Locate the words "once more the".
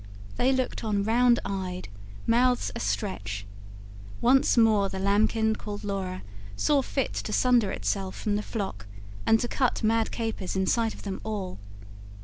4.19-4.97